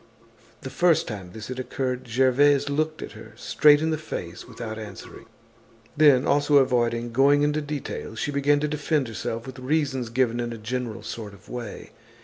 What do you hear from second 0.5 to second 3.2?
The first time this had occurred Gervaise looked at